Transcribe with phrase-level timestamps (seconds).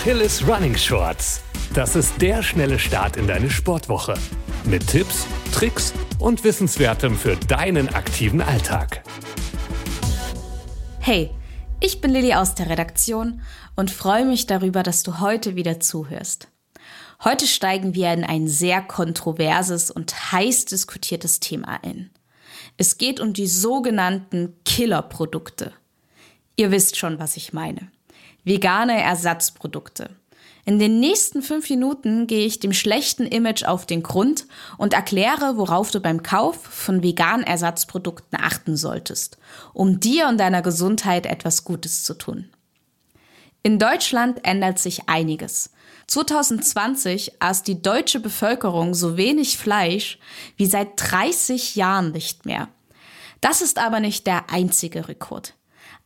[0.00, 1.42] Achilles Running Shorts.
[1.74, 4.14] Das ist der schnelle Start in deine Sportwoche.
[4.64, 9.02] Mit Tipps, Tricks und Wissenswertem für deinen aktiven Alltag.
[11.00, 11.30] Hey,
[11.80, 13.42] ich bin Lilly aus der Redaktion
[13.76, 16.48] und freue mich darüber, dass du heute wieder zuhörst.
[17.22, 22.08] Heute steigen wir in ein sehr kontroverses und heiß diskutiertes Thema ein.
[22.78, 25.74] Es geht um die sogenannten Killerprodukte.
[26.56, 27.90] Ihr wisst schon, was ich meine.
[28.44, 30.10] Vegane Ersatzprodukte.
[30.64, 35.56] In den nächsten fünf Minuten gehe ich dem schlechten Image auf den Grund und erkläre,
[35.56, 39.38] worauf du beim Kauf von veganen Ersatzprodukten achten solltest,
[39.72, 42.50] um dir und deiner Gesundheit etwas Gutes zu tun.
[43.62, 45.70] In Deutschland ändert sich einiges.
[46.06, 50.18] 2020 aß die deutsche Bevölkerung so wenig Fleisch
[50.56, 52.68] wie seit 30 Jahren nicht mehr.
[53.40, 55.54] Das ist aber nicht der einzige Rekord.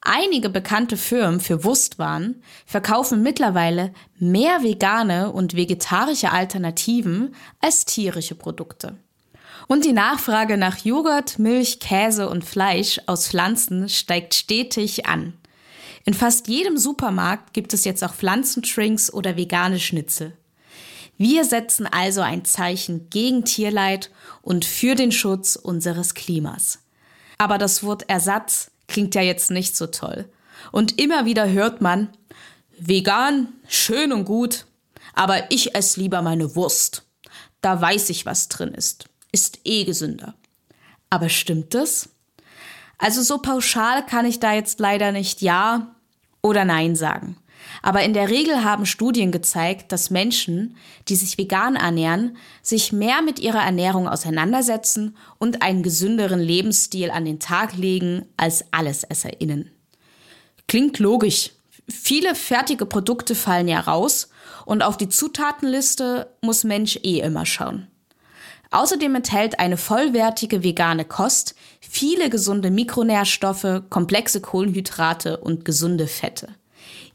[0.07, 8.99] Einige bekannte Firmen für Wurstwaren verkaufen mittlerweile mehr vegane und vegetarische Alternativen als tierische Produkte.
[9.67, 15.33] Und die Nachfrage nach Joghurt, Milch, Käse und Fleisch aus Pflanzen steigt stetig an.
[16.05, 20.37] In fast jedem Supermarkt gibt es jetzt auch Pflanzentrinks oder vegane Schnitzel.
[21.17, 24.11] Wir setzen also ein Zeichen gegen Tierleid
[24.43, 26.81] und für den Schutz unseres Klimas.
[27.39, 30.29] Aber das Wort Ersatz klingt ja jetzt nicht so toll.
[30.73, 32.09] Und immer wieder hört man,
[32.79, 34.67] vegan, schön und gut,
[35.15, 37.05] aber ich esse lieber meine Wurst.
[37.61, 39.07] Da weiß ich, was drin ist.
[39.33, 40.35] Ist eh gesünder.
[41.11, 42.11] Aber stimmt das?
[42.99, 45.95] Also so pauschal kann ich da jetzt leider nicht Ja
[46.43, 47.37] oder Nein sagen.
[47.83, 50.77] Aber in der Regel haben Studien gezeigt, dass Menschen,
[51.09, 57.25] die sich vegan ernähren, sich mehr mit ihrer Ernährung auseinandersetzen und einen gesünderen Lebensstil an
[57.25, 59.71] den Tag legen als AllesesserInnen.
[60.67, 61.51] Klingt logisch.
[61.89, 64.31] Viele fertige Produkte fallen ja raus
[64.65, 67.89] und auf die Zutatenliste muss Mensch eh immer schauen.
[68.71, 76.49] Außerdem enthält eine vollwertige vegane Kost viele gesunde Mikronährstoffe, komplexe Kohlenhydrate und gesunde Fette.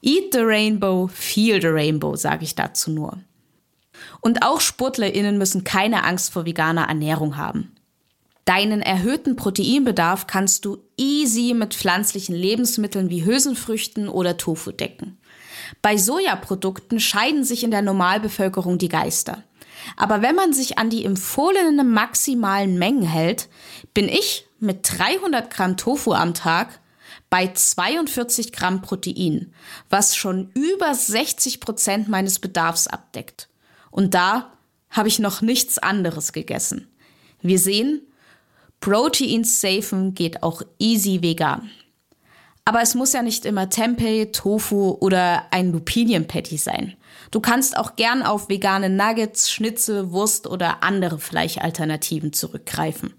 [0.01, 3.17] Eat the Rainbow, feel the Rainbow, sage ich dazu nur.
[4.21, 7.75] Und auch SportlerInnen müssen keine Angst vor veganer Ernährung haben.
[8.45, 15.19] Deinen erhöhten Proteinbedarf kannst du easy mit pflanzlichen Lebensmitteln wie Hülsenfrüchten oder Tofu decken.
[15.81, 19.43] Bei Sojaprodukten scheiden sich in der Normalbevölkerung die Geister.
[19.97, 23.49] Aber wenn man sich an die empfohlenen maximalen Mengen hält,
[23.93, 26.79] bin ich mit 300 Gramm Tofu am Tag
[27.29, 29.53] bei 42 Gramm Protein,
[29.89, 33.49] was schon über 60 Prozent meines Bedarfs abdeckt.
[33.91, 34.53] Und da
[34.89, 36.87] habe ich noch nichts anderes gegessen.
[37.41, 38.01] Wir sehen,
[38.79, 41.69] Proteins safen geht auch easy vegan.
[42.69, 46.93] Aber es muss ja nicht immer Tempeh, Tofu oder ein Lupinienpatty sein.
[47.31, 53.15] Du kannst auch gern auf vegane Nuggets, Schnitzel, Wurst oder andere Fleischalternativen zurückgreifen.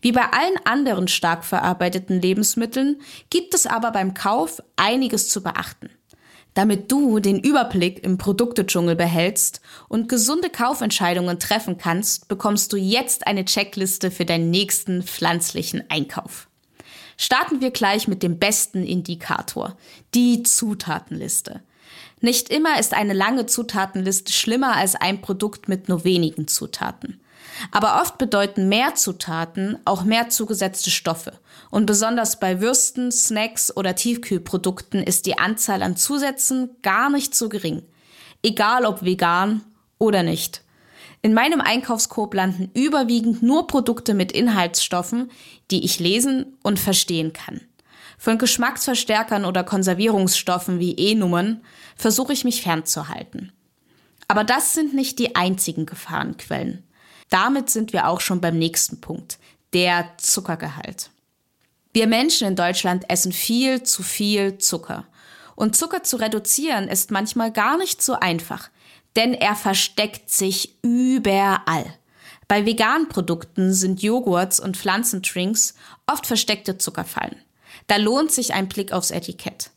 [0.00, 3.00] Wie bei allen anderen stark verarbeiteten Lebensmitteln
[3.30, 5.90] gibt es aber beim Kauf einiges zu beachten.
[6.54, 13.28] Damit du den Überblick im Produktedschungel behältst und gesunde Kaufentscheidungen treffen kannst, bekommst du jetzt
[13.28, 16.48] eine Checkliste für deinen nächsten pflanzlichen Einkauf.
[17.20, 19.76] Starten wir gleich mit dem besten Indikator,
[20.14, 21.60] die Zutatenliste.
[22.20, 27.20] Nicht immer ist eine lange Zutatenliste schlimmer als ein Produkt mit nur wenigen Zutaten.
[27.72, 31.32] Aber oft bedeuten mehr Zutaten auch mehr zugesetzte Stoffe.
[31.70, 37.48] Und besonders bei Würsten, Snacks oder Tiefkühlprodukten ist die Anzahl an Zusätzen gar nicht so
[37.48, 37.82] gering.
[38.44, 39.64] Egal ob vegan
[39.98, 40.62] oder nicht.
[41.22, 45.30] In meinem Einkaufskorb landen überwiegend nur Produkte mit Inhaltsstoffen,
[45.70, 47.60] die ich lesen und verstehen kann.
[48.18, 51.62] Von Geschmacksverstärkern oder Konservierungsstoffen wie E-Nummern
[51.96, 53.52] versuche ich mich fernzuhalten.
[54.26, 56.84] Aber das sind nicht die einzigen Gefahrenquellen.
[57.30, 59.38] Damit sind wir auch schon beim nächsten Punkt,
[59.72, 61.10] der Zuckergehalt.
[61.92, 65.06] Wir Menschen in Deutschland essen viel zu viel Zucker.
[65.58, 68.70] Und Zucker zu reduzieren ist manchmal gar nicht so einfach,
[69.16, 71.84] denn er versteckt sich überall.
[72.46, 75.74] Bei veganen Produkten sind Joghurts und Pflanzendrinks
[76.06, 77.34] oft versteckte Zuckerfallen.
[77.88, 79.72] Da lohnt sich ein Blick aufs Etikett.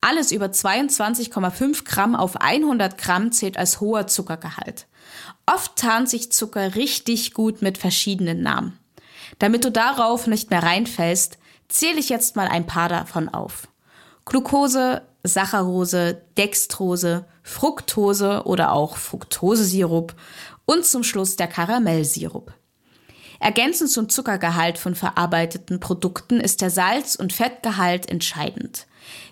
[0.00, 4.86] Alles über 22,5 Gramm auf 100 Gramm zählt als hoher Zuckergehalt.
[5.44, 8.78] Oft tarnt sich Zucker richtig gut mit verschiedenen Namen.
[9.38, 11.36] Damit du darauf nicht mehr reinfällst,
[11.68, 13.68] zähle ich jetzt mal ein paar davon auf.
[14.28, 20.14] Glucose, Saccharose, Dextrose, Fructose oder auch Fructosesirup
[20.66, 22.52] und zum Schluss der Karamellsirup.
[23.40, 28.86] Ergänzend zum Zuckergehalt von verarbeiteten Produkten ist der Salz- und Fettgehalt entscheidend.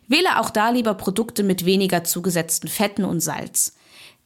[0.08, 3.74] Wähle auch da lieber Produkte mit weniger zugesetzten Fetten und Salz.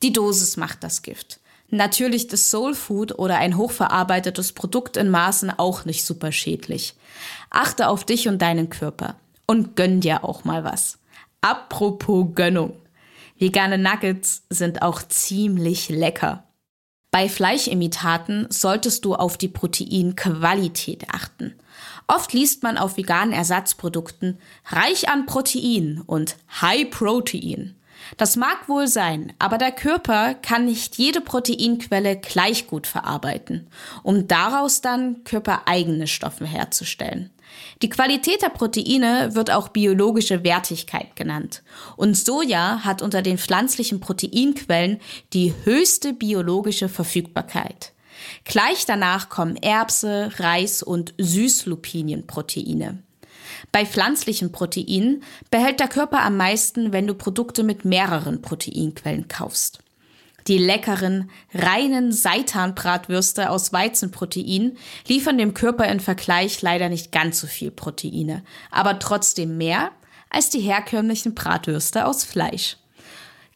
[0.05, 1.41] Die Dosis macht das Gift.
[1.71, 6.95] Natürlich ist Soul Food oder ein hochverarbeitetes Produkt in Maßen auch nicht super schädlich.
[7.51, 9.17] Achte auf dich und deinen Körper
[9.51, 11.01] und gönn dir auch mal was.
[11.41, 12.77] Apropos Gönnung.
[13.37, 16.45] Vegane Nuggets sind auch ziemlich lecker.
[17.11, 21.57] Bei Fleischimitaten solltest du auf die Proteinqualität achten.
[22.07, 27.75] Oft liest man auf veganen Ersatzprodukten reich an Protein und High Protein.
[28.17, 33.69] Das mag wohl sein, aber der Körper kann nicht jede Proteinquelle gleich gut verarbeiten,
[34.03, 37.31] um daraus dann körpereigene Stoffe herzustellen.
[37.83, 41.63] Die Qualität der Proteine wird auch biologische Wertigkeit genannt.
[41.97, 45.01] Und Soja hat unter den pflanzlichen Proteinquellen
[45.33, 47.93] die höchste biologische Verfügbarkeit.
[48.45, 53.03] Gleich danach kommen Erbse, Reis und Süßlupinienproteine.
[53.73, 59.81] Bei pflanzlichen Proteinen behält der Körper am meisten, wenn du Produkte mit mehreren Proteinquellen kaufst.
[60.47, 64.77] Die leckeren, reinen Seitanbratwürste aus Weizenprotein
[65.07, 69.91] liefern dem Körper im Vergleich leider nicht ganz so viel Proteine, aber trotzdem mehr
[70.31, 72.79] als die herkömmlichen Bratwürste aus Fleisch.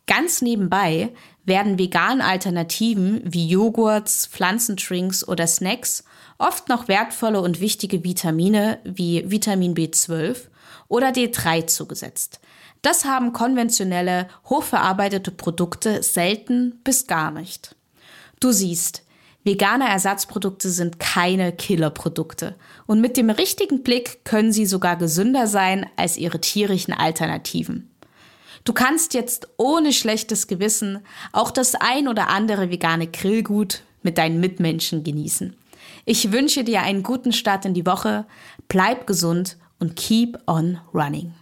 [0.06, 6.04] Ganz nebenbei werden vegan Alternativen wie Joghurts, Pflanzendrinks oder Snacks
[6.38, 10.48] oft noch wertvolle und wichtige Vitamine wie Vitamin B12
[10.88, 12.40] oder D3 zugesetzt.
[12.82, 17.76] Das haben konventionelle, hochverarbeitete Produkte selten bis gar nicht.
[18.40, 19.02] Du siehst,
[19.42, 22.56] vegane Ersatzprodukte sind keine Killerprodukte
[22.86, 27.93] und mit dem richtigen Blick können sie sogar gesünder sein als ihre tierischen Alternativen.
[28.64, 31.00] Du kannst jetzt ohne schlechtes Gewissen
[31.32, 35.54] auch das ein oder andere vegane Grillgut mit deinen Mitmenschen genießen.
[36.06, 38.24] Ich wünsche dir einen guten Start in die Woche,
[38.68, 41.34] bleib gesund und keep on running.